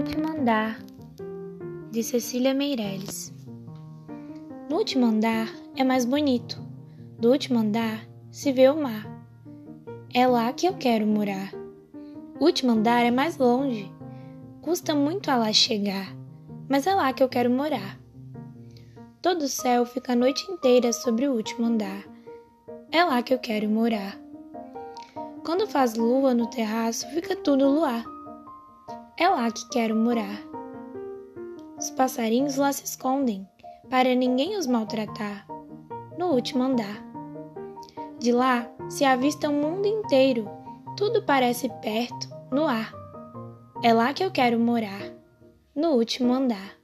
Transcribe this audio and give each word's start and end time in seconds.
andar, 0.00 0.82
de 1.90 2.02
Cecília 2.02 2.54
Meirelles. 2.54 3.34
No 4.68 4.76
último 4.76 5.04
andar 5.04 5.48
é 5.76 5.84
mais 5.84 6.06
bonito. 6.06 6.58
Do 7.18 7.30
último 7.30 7.58
andar 7.58 8.06
se 8.30 8.50
vê 8.50 8.68
o 8.70 8.80
mar. 8.80 9.06
É 10.14 10.26
lá 10.26 10.52
que 10.52 10.66
eu 10.66 10.74
quero 10.74 11.06
morar. 11.06 11.52
O 12.38 12.44
último 12.44 12.72
andar 12.72 13.04
é 13.04 13.10
mais 13.10 13.36
longe. 13.36 13.92
Custa 14.62 14.94
muito 14.94 15.30
a 15.30 15.36
lá 15.36 15.52
chegar, 15.52 16.16
mas 16.68 16.86
é 16.86 16.94
lá 16.94 17.12
que 17.12 17.22
eu 17.22 17.28
quero 17.28 17.50
morar. 17.50 18.00
Todo 19.20 19.42
o 19.42 19.48
céu 19.48 19.84
fica 19.84 20.14
a 20.14 20.16
noite 20.16 20.50
inteira 20.50 20.94
sobre 20.94 21.28
o 21.28 21.34
último 21.34 21.66
andar. 21.66 22.04
É 22.90 23.04
lá 23.04 23.22
que 23.22 23.34
eu 23.34 23.38
quero 23.38 23.68
morar. 23.68 24.18
Quando 25.44 25.66
faz 25.66 25.94
lua 25.94 26.32
no 26.32 26.46
terraço, 26.46 27.06
fica 27.10 27.36
tudo 27.36 27.68
luar. 27.68 28.02
É 29.20 29.28
lá 29.28 29.50
que 29.50 29.68
quero 29.68 29.94
morar. 29.94 30.40
Os 31.78 31.90
passarinhos 31.90 32.56
lá 32.56 32.72
se 32.72 32.86
escondem, 32.86 33.46
para 33.90 34.14
ninguém 34.14 34.56
os 34.56 34.66
maltratar, 34.66 35.46
no 36.16 36.28
último 36.28 36.62
andar. 36.62 37.04
De 38.18 38.32
lá 38.32 38.66
se 38.88 39.04
avista 39.04 39.50
o 39.50 39.52
mundo 39.52 39.84
inteiro, 39.84 40.48
tudo 40.96 41.22
parece 41.26 41.68
perto, 41.82 42.30
no 42.50 42.66
ar. 42.66 42.94
É 43.84 43.92
lá 43.92 44.14
que 44.14 44.24
eu 44.24 44.30
quero 44.30 44.58
morar, 44.58 45.12
no 45.76 45.90
último 45.90 46.32
andar. 46.32 46.78